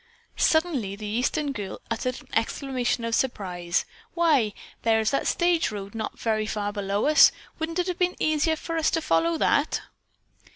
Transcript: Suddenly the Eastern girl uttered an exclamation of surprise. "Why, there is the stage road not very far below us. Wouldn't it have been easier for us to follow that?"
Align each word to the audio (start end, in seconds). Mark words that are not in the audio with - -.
Suddenly 0.37 0.95
the 0.95 1.05
Eastern 1.05 1.51
girl 1.51 1.79
uttered 1.91 2.21
an 2.21 2.27
exclamation 2.33 3.05
of 3.05 3.13
surprise. 3.13 3.85
"Why, 4.15 4.53
there 4.81 4.99
is 4.99 5.11
the 5.11 5.23
stage 5.25 5.69
road 5.69 5.93
not 5.93 6.17
very 6.17 6.47
far 6.47 6.73
below 6.73 7.05
us. 7.05 7.31
Wouldn't 7.59 7.77
it 7.77 7.85
have 7.85 7.99
been 7.99 8.15
easier 8.19 8.55
for 8.55 8.77
us 8.77 8.89
to 8.89 9.01
follow 9.03 9.37
that?" 9.37 9.81